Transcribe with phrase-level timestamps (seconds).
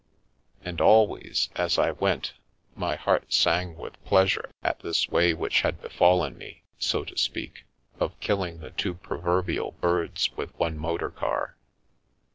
[0.65, 2.33] And always, as I went,
[2.73, 7.65] my heart sang with pleasure at this way which had befallen me, so to speak,
[7.99, 11.55] of killing the proverbial two birds with one motor car.